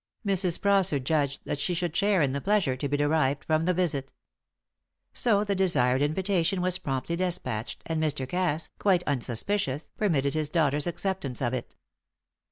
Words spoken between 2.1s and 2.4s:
in